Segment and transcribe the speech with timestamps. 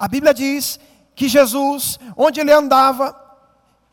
[0.00, 0.80] A Bíblia diz
[1.14, 3.14] que Jesus, onde ele andava,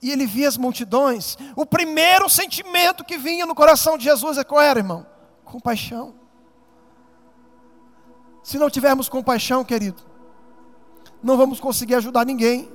[0.01, 4.43] e ele via as multidões, o primeiro sentimento que vinha no coração de Jesus é
[4.45, 5.05] qual era, irmão?
[5.43, 6.15] Compaixão.
[8.41, 10.01] Se não tivermos compaixão, querido,
[11.21, 12.71] não vamos conseguir ajudar ninguém.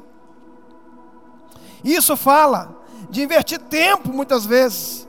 [1.83, 5.09] Isso fala de invertir tempo muitas vezes.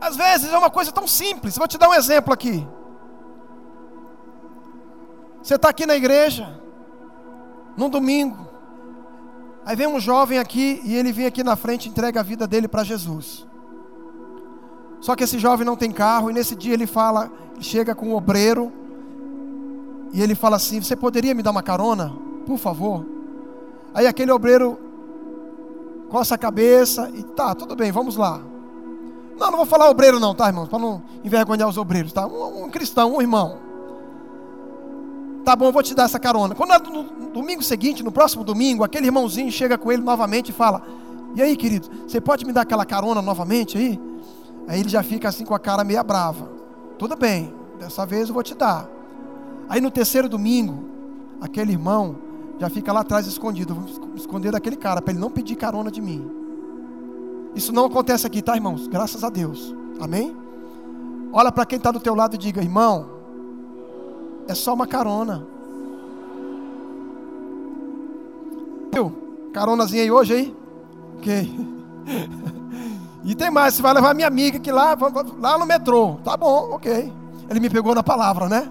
[0.00, 1.56] Às vezes é uma coisa tão simples.
[1.56, 2.66] Vou te dar um exemplo aqui.
[5.40, 6.60] Você está aqui na igreja,
[7.78, 8.36] num domingo.
[9.64, 12.46] Aí vem um jovem aqui e ele vem aqui na frente e entrega a vida
[12.46, 13.46] dele para Jesus.
[15.00, 17.30] Só que esse jovem não tem carro e nesse dia ele fala,
[17.60, 18.72] chega com um obreiro
[20.12, 22.12] e ele fala assim: Você poderia me dar uma carona,
[22.44, 23.06] por favor?
[23.94, 24.78] Aí aquele obreiro
[26.08, 28.40] coça a cabeça e tá, tudo bem, vamos lá.
[29.38, 30.68] Não, não vou falar obreiro não, tá, irmãos?
[30.68, 32.26] Para não envergonhar os obreiros, tá?
[32.26, 33.67] Um, um, cristão, um irmão.
[35.48, 36.54] Tá bom, vou te dar essa carona.
[36.54, 40.52] Quando é no domingo seguinte, no próximo domingo, aquele irmãozinho chega com ele novamente e
[40.52, 40.82] fala:
[41.34, 43.98] E aí, querido, você pode me dar aquela carona novamente aí?
[44.66, 46.50] Aí ele já fica assim com a cara meia brava.
[46.98, 48.90] Tudo bem, dessa vez eu vou te dar.
[49.70, 50.84] Aí no terceiro domingo,
[51.40, 52.18] aquele irmão
[52.58, 53.74] já fica lá atrás escondido.
[53.74, 56.30] Vou esconder daquele cara para ele não pedir carona de mim.
[57.54, 58.86] Isso não acontece aqui, tá, irmãos?
[58.86, 59.74] Graças a Deus.
[59.98, 60.36] Amém?
[61.32, 63.17] Olha para quem está do teu lado e diga, irmão,
[64.48, 65.46] é só uma carona.
[68.92, 69.12] Viu?
[69.52, 70.56] Caronazinha aí hoje aí?
[71.18, 71.68] Ok.
[73.24, 74.96] E tem mais, você vai levar minha amiga que lá,
[75.38, 76.14] lá no metrô.
[76.24, 77.12] Tá bom, ok.
[77.50, 78.70] Ele me pegou na palavra, né?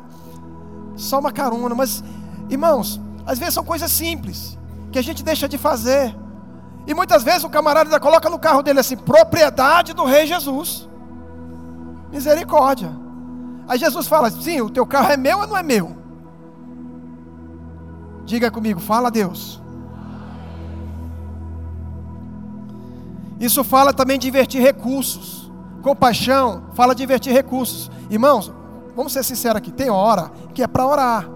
[0.96, 2.04] Só uma carona, mas
[2.50, 4.58] irmãos, às vezes são coisas simples
[4.92, 6.16] que a gente deixa de fazer.
[6.88, 10.90] E muitas vezes o camarada ainda coloca no carro dele assim: propriedade do Rei Jesus.
[12.12, 13.07] Misericórdia.
[13.68, 15.96] Aí Jesus fala: sim, o teu carro é meu ou não é meu?
[18.26, 19.62] Diga comigo, fala a Deus.
[23.40, 25.52] Isso fala também de invertir recursos.
[25.82, 27.92] Compaixão fala de invertir recursos.
[28.10, 28.52] Irmãos,
[28.96, 31.30] vamos ser sinceros aqui: tem hora que é para orar.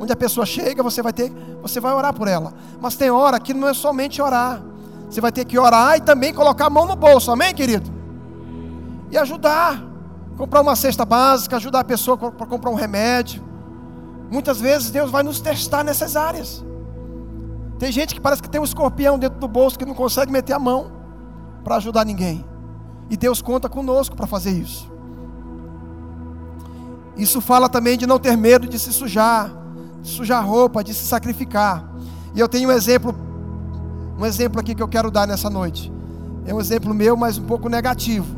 [0.00, 2.54] Onde a pessoa chega, você vai ter, você vai orar por ela.
[2.80, 4.62] Mas tem hora que não é somente orar.
[5.10, 7.90] Você vai ter que orar e também colocar a mão no bolso, amém, querido?
[9.10, 9.87] E ajudar.
[10.38, 13.42] Comprar uma cesta básica, ajudar a pessoa para comprar um remédio.
[14.30, 16.64] Muitas vezes Deus vai nos testar nessas áreas.
[17.76, 20.52] Tem gente que parece que tem um escorpião dentro do bolso que não consegue meter
[20.52, 20.92] a mão
[21.64, 22.44] para ajudar ninguém.
[23.10, 24.88] E Deus conta conosco para fazer isso.
[27.16, 29.50] Isso fala também de não ter medo de se sujar,
[30.00, 31.84] de sujar roupa, de se sacrificar.
[32.32, 33.12] E eu tenho um exemplo,
[34.16, 35.92] um exemplo aqui que eu quero dar nessa noite.
[36.46, 38.37] É um exemplo meu, mas um pouco negativo.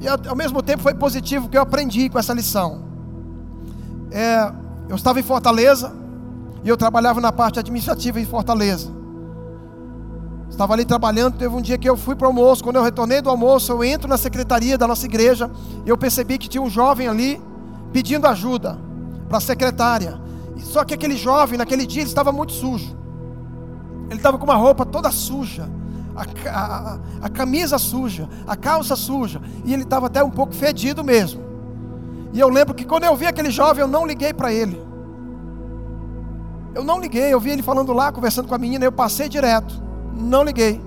[0.00, 2.82] E ao mesmo tempo foi positivo que eu aprendi com essa lição.
[4.10, 4.52] É,
[4.88, 5.92] eu estava em Fortaleza
[6.62, 8.92] e eu trabalhava na parte administrativa em Fortaleza.
[10.48, 12.62] Estava ali trabalhando, teve um dia que eu fui para o almoço.
[12.62, 15.50] Quando eu retornei do almoço, eu entro na secretaria da nossa igreja
[15.84, 17.40] e eu percebi que tinha um jovem ali
[17.92, 18.78] pedindo ajuda
[19.28, 20.20] para a secretária.
[20.58, 22.96] Só que aquele jovem, naquele dia, ele estava muito sujo.
[24.08, 25.68] Ele estava com uma roupa toda suja,
[26.16, 31.02] a, a, a camisa suja, a calça suja, e ele estava até um pouco fedido
[31.02, 31.42] mesmo.
[32.32, 34.82] E eu lembro que quando eu vi aquele jovem, eu não liguei para ele.
[36.74, 39.80] Eu não liguei, eu vi ele falando lá, conversando com a menina, eu passei direto,
[40.12, 40.80] não liguei.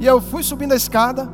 [0.00, 1.30] E eu fui subindo a escada,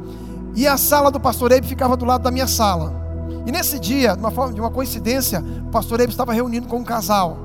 [0.55, 3.01] e a sala do pastor Eibe ficava do lado da minha sala.
[3.47, 6.77] E nesse dia, de uma, forma, de uma coincidência, o pastor Ebe estava reunindo com
[6.77, 7.39] um casal.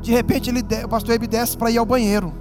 [0.00, 2.32] De repente, ele, o pastor Ebe desce para ir ao banheiro.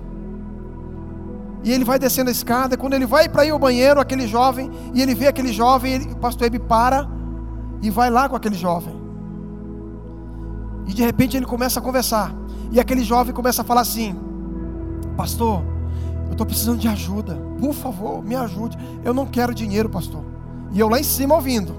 [1.63, 2.75] E ele vai descendo a escada.
[2.75, 6.11] Quando ele vai para ir ao banheiro, aquele jovem, e ele vê aquele jovem, ele,
[6.11, 7.07] o pastor Ebe para
[7.81, 8.95] e vai lá com aquele jovem.
[10.87, 12.33] E de repente ele começa a conversar.
[12.71, 14.15] E aquele jovem começa a falar assim:
[15.15, 15.61] Pastor,
[16.25, 17.35] eu estou precisando de ajuda.
[17.59, 18.77] Por favor, me ajude.
[19.03, 20.23] Eu não quero dinheiro, pastor.
[20.71, 21.75] E eu lá em cima ouvindo.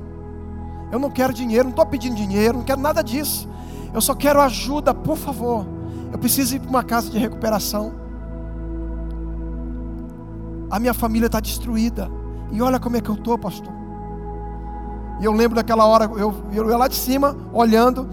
[0.93, 3.49] Eu não quero dinheiro, não estou pedindo dinheiro, não quero nada disso.
[3.94, 5.67] Eu só quero ajuda, por favor.
[6.12, 8.01] Eu preciso ir para uma casa de recuperação.
[10.72, 12.10] A minha família está destruída.
[12.50, 13.70] E olha como é que eu estou, pastor.
[15.20, 18.08] E eu lembro daquela hora, eu, eu ia lá de cima, olhando,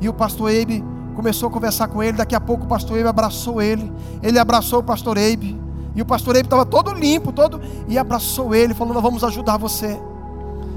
[0.00, 0.84] e o pastor Eibe
[1.14, 2.16] começou a conversar com ele.
[2.16, 3.92] Daqui a pouco o pastor Eibe abraçou ele.
[4.20, 5.56] Ele abraçou o pastor Eibe.
[5.94, 9.56] E o pastor Eibe estava todo limpo, todo, e abraçou ele, falou: Nós vamos ajudar
[9.56, 9.96] você.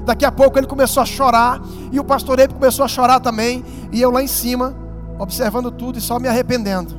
[0.04, 3.64] Daqui a pouco ele começou a chorar, e o pastor Eibe começou a chorar também,
[3.90, 4.76] e eu lá em cima,
[5.18, 6.94] observando tudo e só me arrependendo,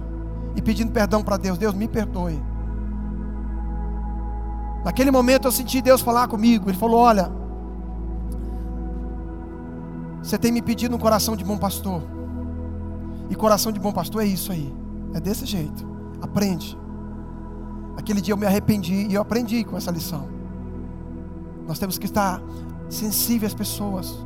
[0.54, 2.57] e pedindo perdão para Deus: Deus me perdoe.
[4.84, 7.32] Naquele momento eu senti Deus falar comigo, Ele falou: Olha,
[10.22, 12.02] você tem me pedido um coração de bom pastor,
[13.30, 14.74] E coração de bom pastor é isso aí.
[15.14, 15.86] É desse jeito.
[16.22, 16.78] Aprende.
[17.98, 20.28] Aquele dia eu me arrependi e eu aprendi com essa lição.
[21.68, 22.42] Nós temos que estar
[22.90, 24.18] sensíveis às pessoas.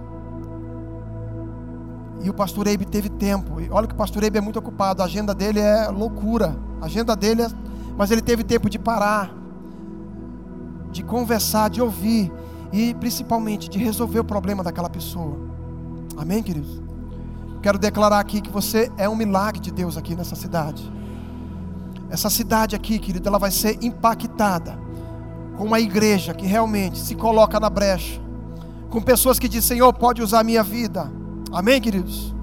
[2.23, 3.59] E o pastor Eibe teve tempo.
[3.59, 5.01] E olha que o pastor Eibe é muito ocupado.
[5.01, 6.55] A agenda dele é loucura.
[6.79, 7.47] A agenda dele é.
[7.97, 9.33] Mas ele teve tempo de parar,
[10.91, 12.31] de conversar, de ouvir
[12.71, 15.37] e principalmente de resolver o problema daquela pessoa.
[16.17, 16.81] Amém, queridos?
[17.61, 20.91] Quero declarar aqui que você é um milagre de Deus aqui nessa cidade.
[22.09, 24.77] Essa cidade aqui, querido, ela vai ser impactada
[25.57, 28.19] com uma igreja que realmente se coloca na brecha,
[28.89, 31.11] com pessoas que dizem: Senhor, pode usar a minha vida.
[31.51, 32.33] Amém, queridos?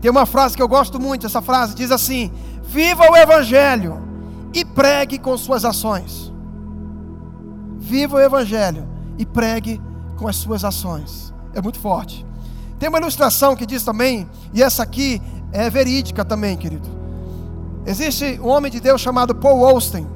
[0.00, 2.32] Tem uma frase que eu gosto muito, essa frase diz assim:
[2.62, 4.02] Viva o Evangelho
[4.52, 6.33] e pregue com suas ações.
[7.84, 8.88] Viva o Evangelho
[9.18, 9.78] e pregue
[10.16, 11.34] com as suas ações.
[11.52, 12.24] É muito forte.
[12.78, 15.20] Tem uma ilustração que diz também, e essa aqui
[15.52, 16.88] é verídica também, querido.
[17.84, 20.06] Existe um homem de Deus chamado Paul Austin.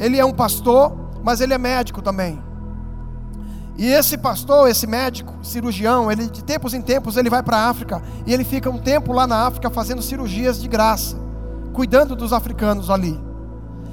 [0.00, 2.42] Ele é um pastor, mas ele é médico também.
[3.78, 7.68] E esse pastor, esse médico, cirurgião, ele de tempos em tempos ele vai para a
[7.68, 11.16] África e ele fica um tempo lá na África fazendo cirurgias de graça,
[11.72, 13.25] cuidando dos africanos ali.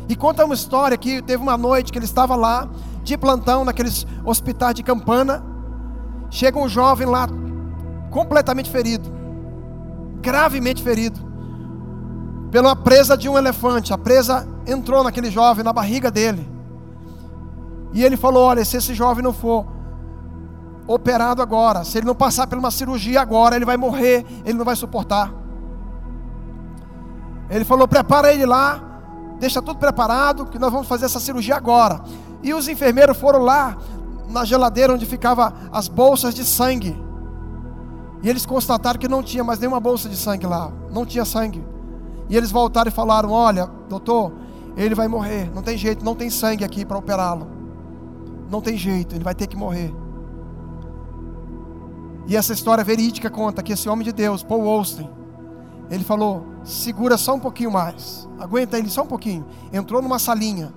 [0.07, 2.67] E conta uma história que teve uma noite que ele estava lá
[3.03, 5.43] de plantão naqueles hospitais de campana.
[6.29, 7.27] Chega um jovem lá
[8.09, 9.11] completamente ferido,
[10.21, 11.19] gravemente ferido,
[12.51, 13.93] pela presa de um elefante.
[13.93, 16.47] A presa entrou naquele jovem, na barriga dele.
[17.93, 19.65] E ele falou: Olha, se esse jovem não for
[20.85, 24.65] operado agora, se ele não passar por uma cirurgia agora, ele vai morrer, ele não
[24.65, 25.31] vai suportar.
[27.49, 28.92] Ele falou: Prepara ele lá,
[29.43, 32.01] deixa tudo preparado, que nós vamos fazer essa cirurgia agora.
[32.41, 33.77] E os enfermeiros foram lá
[34.29, 36.97] na geladeira onde ficava as bolsas de sangue.
[38.21, 41.61] E eles constataram que não tinha mais nenhuma bolsa de sangue lá, não tinha sangue.
[42.29, 44.31] E eles voltaram e falaram: "Olha, doutor,
[44.77, 47.45] ele vai morrer, não tem jeito, não tem sangue aqui para operá-lo.
[48.49, 49.93] Não tem jeito, ele vai ter que morrer."
[52.27, 55.09] E essa história verídica conta que esse homem de Deus, Paul Austin,
[55.93, 58.27] ele falou: "Segura só um pouquinho mais.
[58.39, 60.73] Aguenta ele só um pouquinho." Entrou numa salinha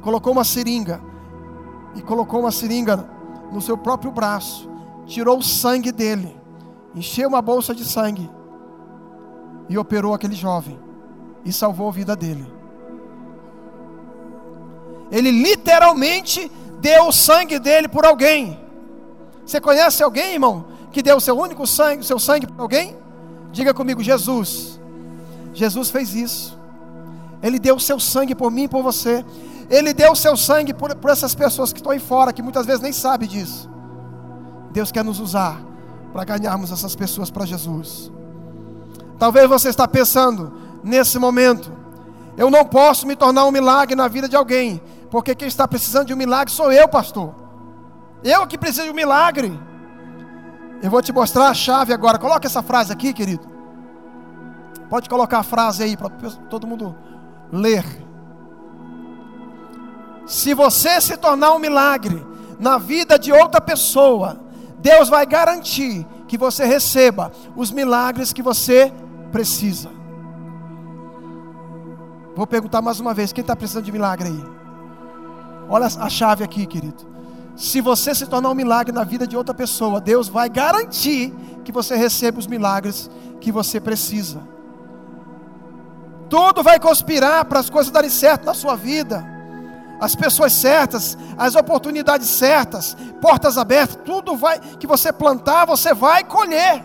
[0.00, 1.00] colocou uma seringa
[1.94, 3.08] e colocou uma seringa
[3.52, 4.68] no seu próprio braço,
[5.06, 6.34] tirou o sangue dele,
[6.94, 8.30] encheu uma bolsa de sangue
[9.68, 10.78] e operou aquele jovem
[11.44, 12.50] e salvou a vida dele.
[15.10, 16.50] Ele literalmente
[16.80, 18.58] deu o sangue dele por alguém.
[19.44, 22.96] Você conhece alguém, irmão, que deu o seu único sangue, seu sangue por alguém?
[23.52, 24.80] Diga comigo, Jesus.
[25.54, 26.58] Jesus fez isso.
[27.42, 29.24] Ele deu o seu sangue por mim e por você.
[29.70, 32.66] Ele deu o seu sangue por, por essas pessoas que estão aí fora, que muitas
[32.66, 33.68] vezes nem sabem disso.
[34.70, 35.60] Deus quer nos usar
[36.12, 38.10] para ganharmos essas pessoas para Jesus.
[39.18, 40.52] Talvez você está pensando
[40.82, 41.72] nesse momento,
[42.36, 44.80] eu não posso me tornar um milagre na vida de alguém,
[45.10, 47.34] porque quem está precisando de um milagre sou eu, pastor.
[48.22, 49.58] Eu que preciso de um milagre.
[50.82, 52.18] Eu vou te mostrar a chave agora.
[52.18, 53.48] Coloca essa frase aqui, querido.
[54.88, 56.08] Pode colocar a frase aí para
[56.48, 56.96] todo mundo
[57.52, 57.84] ler.
[60.26, 62.24] Se você se tornar um milagre
[62.58, 64.40] na vida de outra pessoa,
[64.78, 68.92] Deus vai garantir que você receba os milagres que você
[69.32, 69.90] precisa.
[72.36, 74.44] Vou perguntar mais uma vez: quem está precisando de milagre aí?
[75.68, 77.07] Olha a chave aqui, querido.
[77.58, 81.34] Se você se tornar um milagre na vida de outra pessoa, Deus vai garantir
[81.64, 83.10] que você receba os milagres
[83.40, 84.40] que você precisa.
[86.30, 89.36] Tudo vai conspirar para as coisas darem certo na sua vida
[90.00, 96.22] as pessoas certas, as oportunidades certas, portas abertas, tudo vai que você plantar, você vai
[96.22, 96.84] colher.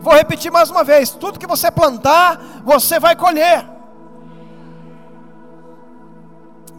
[0.00, 3.68] Vou repetir mais uma vez: tudo que você plantar, você vai colher.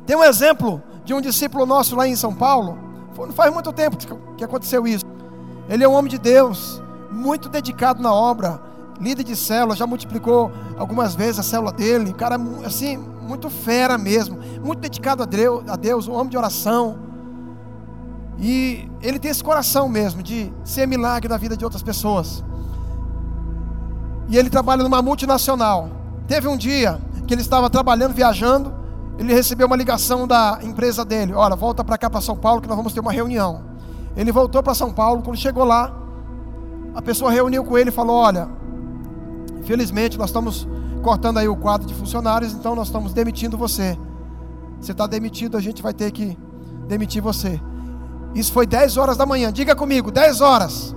[0.05, 2.77] Tem um exemplo de um discípulo nosso lá em São Paulo.
[3.17, 3.97] Não faz muito tempo
[4.37, 5.03] que aconteceu isso.
[5.67, 8.61] Ele é um homem de Deus, muito dedicado na obra,
[9.01, 12.13] líder de célula, já multiplicou algumas vezes a célula dele.
[12.13, 16.99] Cara, assim, muito fera mesmo, muito dedicado a Deus, a Deus, um homem de oração.
[18.37, 22.43] E ele tem esse coração mesmo de ser milagre na vida de outras pessoas.
[24.27, 25.89] E ele trabalha numa multinacional.
[26.27, 28.77] Teve um dia que ele estava trabalhando, viajando,
[29.19, 32.67] ele recebeu uma ligação da empresa dele: Olha, volta para cá para São Paulo que
[32.69, 33.65] nós vamos ter uma reunião.
[34.15, 35.93] Ele voltou para São Paulo, quando chegou lá,
[36.95, 38.47] a pessoa reuniu com ele e falou: Olha,
[39.59, 40.65] infelizmente nós estamos
[41.03, 43.99] cortando aí o quadro de funcionários, então nós estamos demitindo você.
[44.79, 46.37] Você está demitido, a gente vai ter que
[46.87, 47.59] demitir você.
[48.33, 49.51] Isso foi 10 horas da manhã.
[49.51, 50.95] Diga comigo, 10 horas.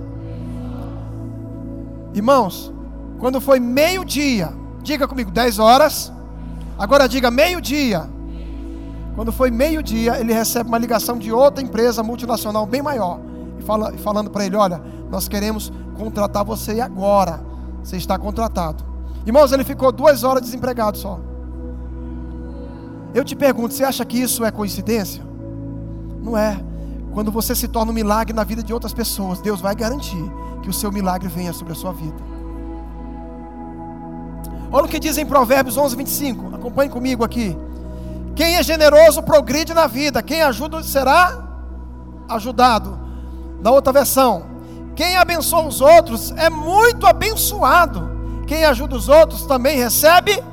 [2.13, 2.71] Irmãos,
[3.19, 6.11] Quando foi meio-dia, diga comigo, 10 horas.
[6.77, 8.09] Agora diga meio-dia.
[9.15, 13.19] Quando foi meio-dia, ele recebe uma ligação de outra empresa multinacional bem maior.
[13.59, 17.39] E fala, falando para ele: Olha, nós queremos contratar você agora.
[17.83, 18.83] Você está contratado.
[19.25, 21.19] Irmãos, ele ficou duas horas desempregado só.
[23.13, 25.23] Eu te pergunto: você acha que isso é coincidência?
[26.21, 26.59] Não é.
[27.13, 30.31] Quando você se torna um milagre na vida de outras pessoas, Deus vai garantir
[30.63, 32.33] que o seu milagre venha sobre a sua vida.
[34.71, 36.55] Olha o que diz em Provérbios 11, 25.
[36.55, 37.55] Acompanhe comigo aqui.
[38.35, 40.21] Quem é generoso progride na vida.
[40.23, 41.43] Quem ajuda será
[42.27, 42.99] ajudado.
[43.61, 44.45] Na outra versão,
[44.95, 48.11] quem abençoa os outros é muito abençoado.
[48.47, 50.43] Quem ajuda os outros também recebe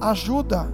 [0.00, 0.72] ajuda.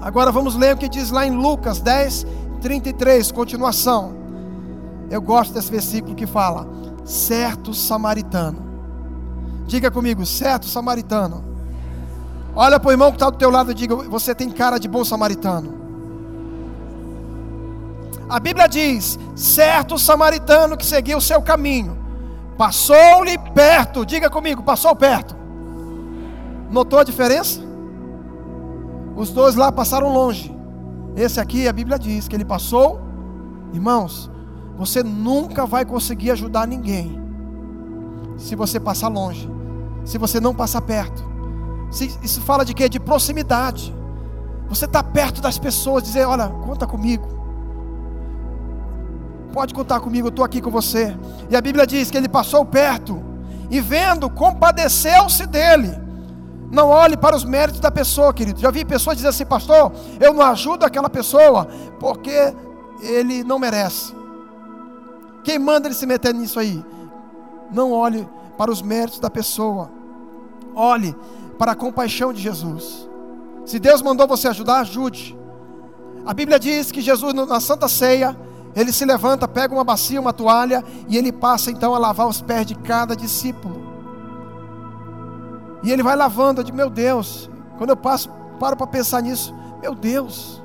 [0.00, 2.26] Agora vamos ler o que diz lá em Lucas 10,
[2.60, 4.14] 33, continuação.
[5.10, 6.66] Eu gosto desse versículo que fala:
[7.04, 8.64] certo samaritano.
[9.66, 11.55] Diga comigo, certo samaritano.
[12.56, 14.88] Olha para o irmão que está do teu lado e diga: Você tem cara de
[14.88, 15.74] bom samaritano.
[18.28, 21.96] A Bíblia diz: certo samaritano que seguiu o seu caminho,
[22.56, 24.06] passou-lhe perto.
[24.06, 25.36] Diga comigo, passou perto.
[26.70, 27.60] Notou a diferença?
[29.14, 30.54] Os dois lá passaram longe.
[31.14, 33.00] Esse aqui, a Bíblia diz que ele passou.
[33.72, 34.30] Irmãos,
[34.76, 37.22] você nunca vai conseguir ajudar ninguém
[38.38, 39.48] se você passar longe,
[40.04, 41.35] se você não passar perto.
[42.04, 42.88] Isso fala de quê?
[42.88, 43.94] De proximidade.
[44.68, 47.36] Você está perto das pessoas, dizer: Olha, conta comigo.
[49.52, 51.16] Pode contar comigo, eu estou aqui com você.
[51.48, 53.22] E a Bíblia diz que ele passou perto
[53.70, 55.96] e vendo, compadeceu-se dele.
[56.70, 58.60] Não olhe para os méritos da pessoa, querido.
[58.60, 61.66] Já vi pessoas dizer assim, pastor, eu não ajudo aquela pessoa
[61.98, 62.54] porque
[63.00, 64.14] ele não merece.
[65.42, 66.84] Quem manda ele se meter nisso aí?
[67.72, 69.90] Não olhe para os méritos da pessoa.
[70.74, 71.16] Olhe
[71.58, 73.08] para a compaixão de Jesus.
[73.64, 75.36] Se Deus mandou você ajudar, ajude.
[76.24, 78.36] A Bíblia diz que Jesus, na Santa Ceia,
[78.74, 82.40] ele se levanta, pega uma bacia, uma toalha, e ele passa então a lavar os
[82.40, 83.86] pés de cada discípulo.
[85.82, 88.28] E ele vai lavando, eu digo, meu Deus, quando eu passo,
[88.60, 90.62] paro para pensar nisso, meu Deus,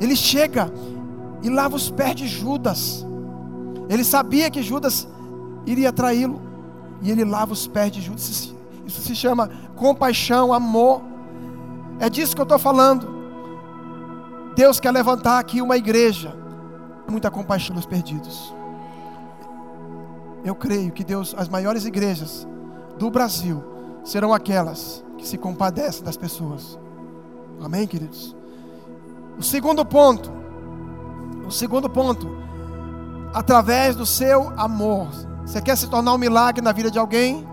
[0.00, 0.72] ele chega
[1.42, 3.04] e lava os pés de Judas.
[3.88, 5.08] Ele sabia que Judas
[5.66, 6.40] iria traí-lo,
[7.02, 8.55] e ele lava os pés de Judas.
[8.86, 11.02] Isso se chama compaixão, amor.
[11.98, 13.16] É disso que eu estou falando.
[14.54, 16.34] Deus quer levantar aqui uma igreja,
[17.08, 18.54] muita compaixão dos perdidos.
[20.44, 22.46] Eu creio que Deus, as maiores igrejas
[22.98, 23.62] do Brasil,
[24.04, 26.78] serão aquelas que se compadecem das pessoas.
[27.62, 28.34] Amém, queridos?
[29.36, 30.30] O segundo ponto,
[31.46, 32.28] o segundo ponto,
[33.34, 35.08] através do seu amor.
[35.44, 37.46] Você quer se tornar um milagre na vida de alguém?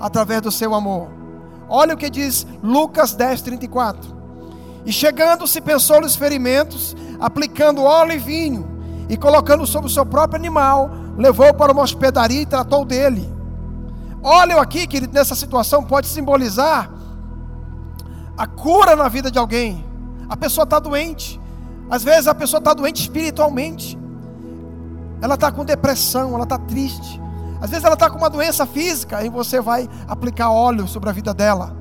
[0.00, 1.08] Através do seu amor.
[1.68, 4.20] Olha o que diz Lucas 10, 34.
[4.84, 8.68] E chegando-se, pensou nos ferimentos, aplicando óleo e vinho,
[9.08, 13.28] e colocando sobre o seu próprio animal, levou para uma hospedaria e tratou dele.
[14.22, 16.90] Óleo aqui, querido, nessa situação pode simbolizar
[18.36, 19.84] a cura na vida de alguém.
[20.28, 21.40] A pessoa está doente.
[21.90, 23.98] Às vezes a pessoa está doente espiritualmente.
[25.20, 27.20] Ela está com depressão, ela está triste.
[27.60, 31.12] Às vezes ela está com uma doença física e você vai aplicar óleo sobre a
[31.12, 31.76] vida dela.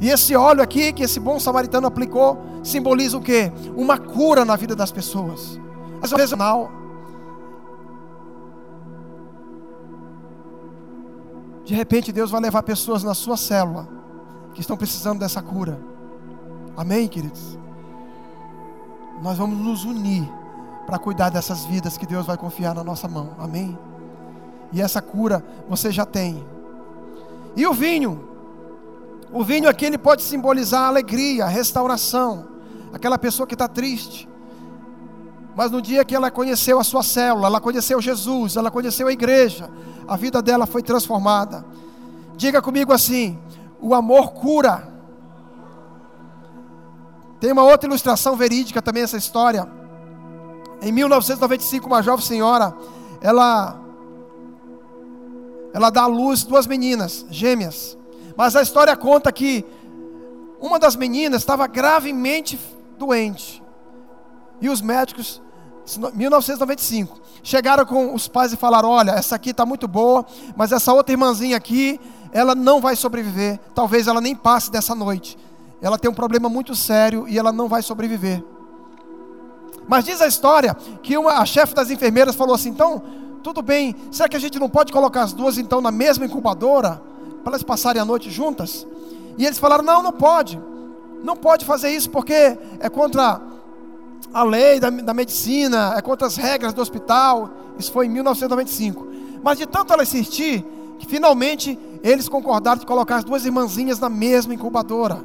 [0.00, 3.52] E esse óleo aqui que esse bom samaritano aplicou simboliza o quê?
[3.76, 5.60] Uma cura na vida das pessoas.
[6.02, 6.68] Às vezes não.
[11.64, 13.88] De repente Deus vai levar pessoas na sua célula
[14.52, 15.80] que estão precisando dessa cura.
[16.76, 17.58] Amém, queridos?
[19.22, 20.28] Nós vamos nos unir
[20.86, 23.30] para cuidar dessas vidas que Deus vai confiar na nossa mão.
[23.38, 23.78] Amém?
[24.72, 26.44] E essa cura você já tem.
[27.56, 28.28] E o vinho?
[29.32, 32.46] O vinho aqui ele pode simbolizar a alegria, a restauração.
[32.92, 34.28] Aquela pessoa que está triste.
[35.54, 39.12] Mas no dia que ela conheceu a sua célula, ela conheceu Jesus, ela conheceu a
[39.12, 39.70] igreja,
[40.08, 41.64] a vida dela foi transformada.
[42.36, 43.38] Diga comigo assim:
[43.80, 44.90] o amor cura.
[47.38, 49.68] Tem uma outra ilustração verídica também essa história.
[50.80, 52.74] Em 1995, uma jovem senhora,
[53.20, 53.78] ela
[55.72, 57.96] ela dá à luz duas meninas, gêmeas.
[58.36, 59.64] Mas a história conta que
[60.60, 62.58] uma das meninas estava gravemente
[62.98, 63.62] doente.
[64.60, 65.42] E os médicos
[66.14, 67.20] 1995.
[67.42, 70.24] Chegaram com os pais e falaram: Olha, essa aqui está muito boa,
[70.56, 72.00] mas essa outra irmãzinha aqui,
[72.32, 73.58] ela não vai sobreviver.
[73.74, 75.36] Talvez ela nem passe dessa noite.
[75.80, 78.44] Ela tem um problema muito sério e ela não vai sobreviver.
[79.88, 83.02] Mas diz a história que uma, a chefe das enfermeiras falou assim: Então,
[83.42, 87.02] tudo bem, será que a gente não pode colocar as duas então na mesma incubadora,
[87.42, 88.86] para elas passarem a noite juntas?
[89.36, 90.60] E eles falaram: não, não pode,
[91.22, 93.40] não pode fazer isso porque é contra
[94.32, 97.50] a lei da, da medicina, é contra as regras do hospital.
[97.78, 99.06] Isso foi em 1995.
[99.42, 100.64] Mas de tanto ela insistir,
[100.98, 105.18] que finalmente eles concordaram de colocar as duas irmãzinhas na mesma incubadora.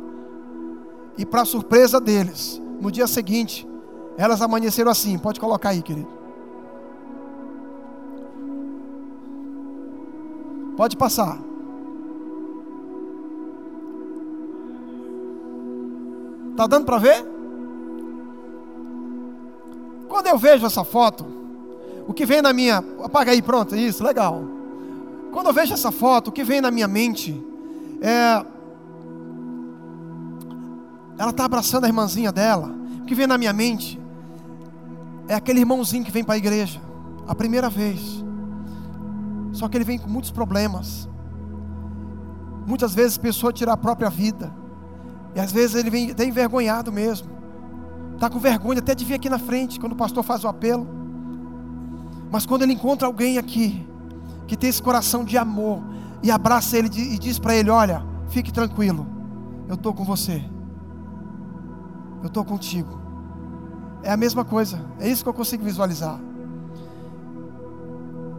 [1.18, 3.68] E para surpresa deles, no dia seguinte,
[4.18, 5.18] elas amanheceram assim.
[5.18, 6.17] Pode colocar aí, querido.
[10.78, 11.40] Pode passar.
[16.56, 17.26] Tá dando para ver?
[20.08, 21.26] Quando eu vejo essa foto,
[22.08, 22.84] o que vem na minha.
[23.04, 24.44] Apaga aí, pronto, isso, legal.
[25.32, 27.44] Quando eu vejo essa foto, o que vem na minha mente
[28.00, 28.46] é.
[31.18, 32.72] Ela está abraçando a irmãzinha dela.
[33.02, 34.00] O que vem na minha mente
[35.28, 36.80] é aquele irmãozinho que vem para a igreja,
[37.28, 38.27] a primeira vez.
[39.52, 41.10] Só que ele vem com muitos problemas.
[42.66, 44.54] Muitas vezes a pessoa tira a própria vida.
[45.36, 47.30] E às vezes ele vem até envergonhado mesmo.
[48.14, 50.88] Está com vergonha até de vir aqui na frente, quando o pastor faz o apelo.
[52.32, 53.88] Mas quando ele encontra alguém aqui,
[54.48, 55.82] que tem esse coração de amor,
[56.24, 59.06] e abraça ele e diz para ele: Olha, fique tranquilo,
[59.68, 60.44] eu estou com você,
[62.22, 62.98] eu estou contigo.
[64.04, 66.20] É a mesma coisa, é isso que eu consigo visualizar.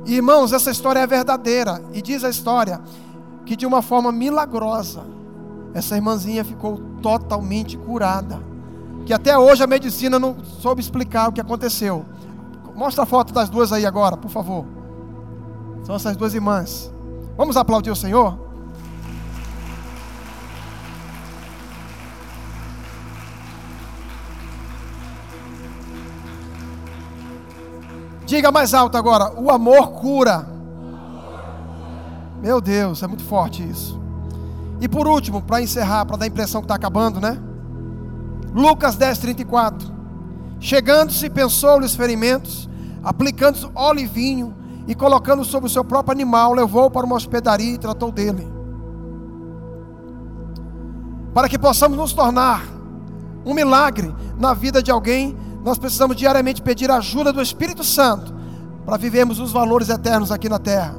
[0.07, 1.83] E, irmãos, essa história é verdadeira.
[1.93, 2.81] E diz a história
[3.45, 5.03] que de uma forma milagrosa,
[5.75, 8.41] essa irmãzinha ficou totalmente curada.
[9.07, 12.05] Que até hoje a medicina não soube explicar o que aconteceu.
[12.75, 14.65] Mostra a foto das duas aí agora, por favor.
[15.83, 16.93] São essas duas irmãs.
[17.37, 18.48] Vamos aplaudir o Senhor?
[28.29, 30.47] Diga mais alto agora: o amor cura.
[32.43, 33.99] Meu Deus, é muito forte isso.
[34.83, 37.41] E por último, para encerrar, para dar a impressão que está acabando, né?
[38.55, 39.91] Lucas 10, 34.
[40.61, 42.69] Chegando-se, pensou nos ferimentos,
[43.03, 44.55] aplicando óleo e vinho,
[44.87, 48.47] e colocando sobre o seu próprio animal, levou para uma hospedaria e tratou dele.
[51.33, 52.63] Para que possamos nos tornar
[53.45, 55.35] um milagre na vida de alguém,
[55.69, 58.35] nós precisamos diariamente pedir a ajuda do Espírito Santo
[58.87, 60.97] para vivermos os valores eternos aqui na terra.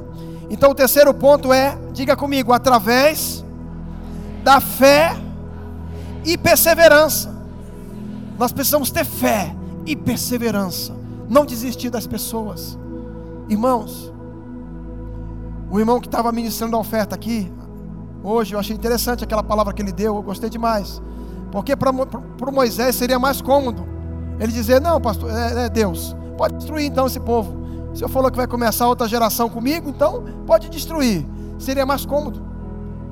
[0.48, 3.44] Então o terceiro ponto é, diga comigo, através
[4.44, 5.16] da fé
[6.24, 7.34] e perseverança.
[8.38, 9.52] Nós precisamos ter fé
[9.84, 10.94] e perseverança,
[11.28, 12.78] não desistir das pessoas.
[13.48, 14.12] Irmãos,
[15.68, 17.52] o irmão que estava ministrando a oferta aqui,
[18.22, 21.02] hoje, eu achei interessante aquela palavra que ele deu, eu gostei demais.
[21.50, 21.90] Porque para
[22.52, 23.90] Moisés seria mais cômodo
[24.40, 27.54] ele dizer: Não, pastor, é, é Deus, pode destruir então esse povo.
[27.92, 31.26] O senhor falou que vai começar outra geração comigo, então pode destruir.
[31.58, 32.40] Seria mais cômodo,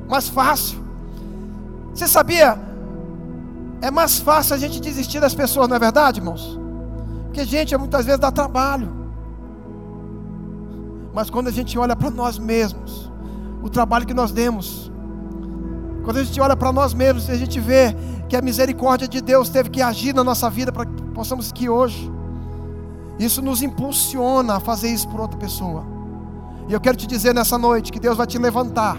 [0.08, 0.78] mais fácil.
[1.92, 2.58] Você sabia?
[3.80, 6.58] É mais fácil a gente desistir das pessoas, não é verdade, irmãos?
[7.24, 8.96] Porque, gente, muitas vezes dá trabalho.
[11.12, 13.10] Mas quando a gente olha para nós mesmos,
[13.62, 14.90] o trabalho que nós demos,
[16.04, 17.94] quando a gente olha para nós mesmos, a gente vê
[18.28, 20.86] que a misericórdia de Deus teve que agir na nossa vida para
[21.18, 22.08] possamos aqui hoje.
[23.18, 25.84] Isso nos impulsiona a fazer isso por outra pessoa.
[26.68, 28.96] E eu quero te dizer nessa noite que Deus vai te levantar.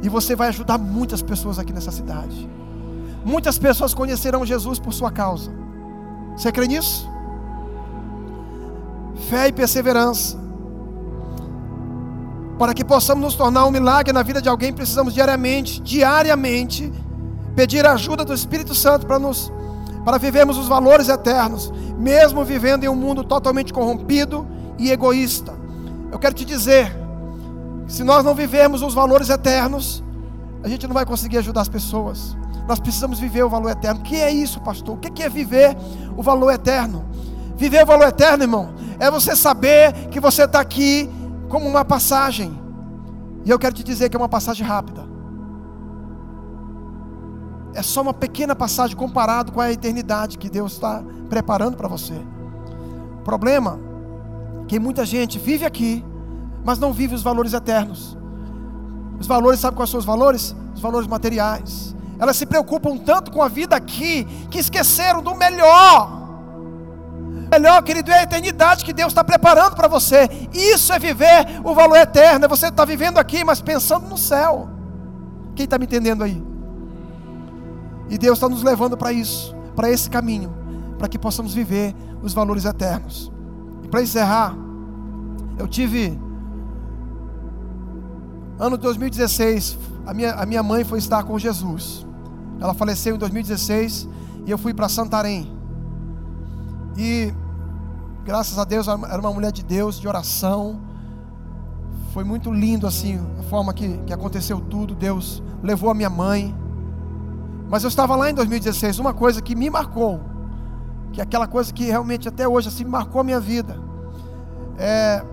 [0.00, 2.48] E você vai ajudar muitas pessoas aqui nessa cidade.
[3.24, 5.50] Muitas pessoas conhecerão Jesus por sua causa.
[6.36, 7.10] Você crê nisso?
[9.28, 10.38] Fé e perseverança.
[12.60, 16.92] Para que possamos nos tornar um milagre na vida de alguém, precisamos diariamente, diariamente,
[17.56, 19.50] pedir a ajuda do Espírito Santo para nos
[20.10, 24.44] para vivermos os valores eternos, mesmo vivendo em um mundo totalmente corrompido
[24.76, 25.54] e egoísta.
[26.10, 26.92] Eu quero te dizer,
[27.86, 30.02] se nós não vivermos os valores eternos,
[30.64, 32.36] a gente não vai conseguir ajudar as pessoas.
[32.66, 34.00] Nós precisamos viver o valor eterno.
[34.00, 34.96] O que é isso, pastor?
[34.96, 35.76] O que é viver
[36.16, 37.04] o valor eterno?
[37.56, 41.08] Viver o valor eterno, irmão, é você saber que você está aqui
[41.48, 42.60] como uma passagem.
[43.44, 45.08] E eu quero te dizer que é uma passagem rápida
[47.74, 52.14] é só uma pequena passagem comparado com a eternidade que Deus está preparando para você.
[53.20, 53.78] O problema
[54.62, 56.04] é que muita gente vive aqui,
[56.64, 58.16] mas não vive os valores eternos.
[59.18, 60.54] Os valores, sabe quais são os valores?
[60.74, 61.94] Os valores materiais.
[62.18, 66.20] Elas se preocupam tanto com a vida aqui que esqueceram do melhor.
[67.46, 70.28] O melhor, querido, é a eternidade que Deus está preparando para você.
[70.52, 72.48] Isso é viver o valor eterno.
[72.48, 74.68] Você estar tá vivendo aqui, mas pensando no céu.
[75.54, 76.49] Quem está me entendendo aí?
[78.10, 80.52] E Deus está nos levando para isso, para esse caminho,
[80.98, 83.32] para que possamos viver os valores eternos.
[83.82, 84.54] E para encerrar,
[85.58, 86.18] Eu tive.
[88.58, 92.06] Ano de 2016, a minha, a minha mãe foi estar com Jesus.
[92.58, 94.08] Ela faleceu em 2016
[94.46, 95.52] e eu fui para Santarém.
[96.96, 97.32] E
[98.24, 100.80] graças a Deus era uma mulher de Deus, de oração.
[102.12, 104.94] Foi muito lindo assim, a forma que, que aconteceu tudo.
[104.94, 106.54] Deus levou a minha mãe.
[107.70, 110.20] Mas eu estava lá em 2016, uma coisa que me marcou,
[111.12, 113.78] que é aquela coisa que realmente até hoje assim marcou a minha vida.
[114.76, 115.24] É,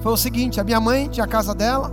[0.00, 1.92] foi o seguinte: a minha mãe tinha a casa dela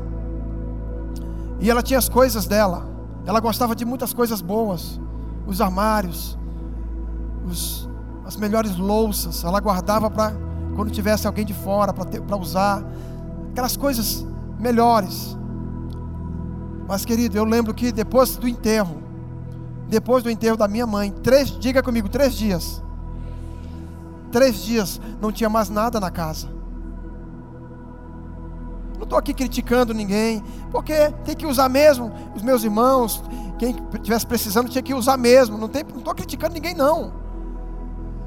[1.59, 2.85] e ela tinha as coisas dela.
[3.25, 4.99] Ela gostava de muitas coisas boas,
[5.45, 6.37] os armários,
[7.45, 7.89] os,
[8.25, 9.43] as melhores louças.
[9.43, 10.33] Ela guardava para
[10.73, 12.81] quando tivesse alguém de fora para usar,
[13.51, 14.25] aquelas coisas
[14.57, 15.37] melhores.
[16.87, 19.02] Mas querido, eu lembro que depois do enterro,
[19.93, 22.81] depois do enterro da minha mãe, três, diga comigo, três dias.
[24.31, 26.47] Três dias não tinha mais nada na casa.
[28.95, 32.11] Não estou aqui criticando ninguém, porque tem que usar mesmo.
[32.35, 33.23] Os meus irmãos,
[33.59, 35.59] quem estivesse precisando, tinha que usar mesmo.
[35.59, 37.13] Não estou criticando ninguém, não.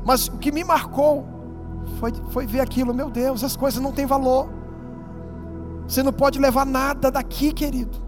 [0.05, 1.26] Mas o que me marcou
[1.98, 4.48] foi, foi ver aquilo, meu Deus, as coisas não têm valor.
[5.88, 8.06] Você não pode levar nada daqui, querido.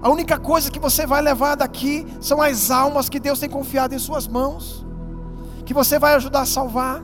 [0.00, 3.94] A única coisa que você vai levar daqui são as almas que Deus tem confiado
[3.94, 4.86] em suas mãos,
[5.66, 7.02] que você vai ajudar a salvar.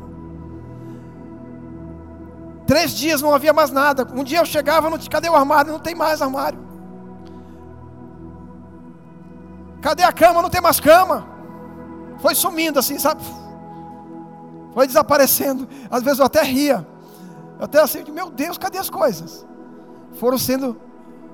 [2.67, 4.07] Três dias não havia mais nada.
[4.15, 5.73] Um dia eu chegava, não, cadê o armário?
[5.73, 6.59] Não tem mais armário.
[9.83, 10.41] Cadê a cama?
[10.41, 11.27] Não tem mais cama.
[12.19, 13.23] Foi sumindo assim, sabe?
[14.73, 15.69] Foi desaparecendo.
[15.91, 16.87] Às vezes eu até ria.
[17.59, 19.45] Eu até assim, meu Deus, cadê as coisas?
[20.15, 20.81] Foram sendo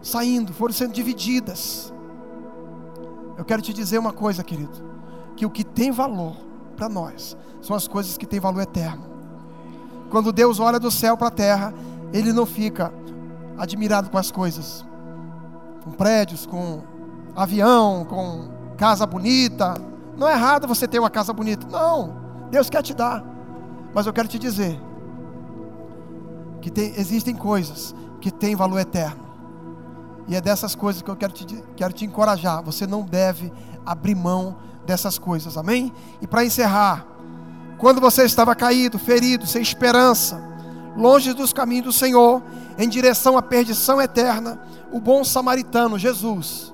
[0.02, 1.92] saindo, foram sendo divididas.
[3.36, 4.76] Eu quero te dizer uma coisa, querido,
[5.36, 6.36] que o que tem valor
[6.76, 9.04] para nós são as coisas que têm valor eterno.
[10.10, 11.74] Quando Deus olha do céu para a terra,
[12.12, 12.92] Ele não fica
[13.56, 14.84] admirado com as coisas,
[15.84, 16.82] com prédios, com
[17.36, 19.74] avião, com casa bonita.
[20.16, 22.18] Não é errado você ter uma casa bonita, não.
[22.50, 23.24] Deus quer te dar,
[23.94, 24.80] mas eu quero te dizer
[26.60, 29.29] que tem, existem coisas que têm valor eterno.
[30.30, 31.44] E é dessas coisas que eu quero te,
[31.76, 32.62] quero te encorajar.
[32.62, 33.52] Você não deve
[33.84, 35.92] abrir mão dessas coisas, amém?
[36.22, 37.04] E para encerrar,
[37.78, 40.40] quando você estava caído, ferido, sem esperança,
[40.96, 42.40] longe dos caminhos do Senhor,
[42.78, 44.62] em direção à perdição eterna,
[44.92, 46.72] o bom samaritano, Jesus,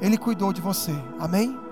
[0.00, 0.94] ele cuidou de você.
[1.18, 1.65] Amém?